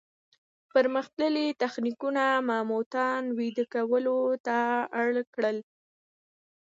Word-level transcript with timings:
پرمختللي 0.71 1.47
تخنیکونه 1.63 2.23
ماموتان 2.47 3.23
ویده 3.37 3.65
کولو 3.73 4.17
ته 4.45 4.57
اړ 5.01 5.11
کړل. 5.33 5.57